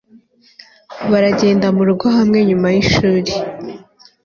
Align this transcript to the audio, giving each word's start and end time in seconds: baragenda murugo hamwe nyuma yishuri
baragenda 1.11 1.67
murugo 1.77 2.05
hamwe 2.17 2.39
nyuma 2.47 2.67
yishuri 2.75 3.31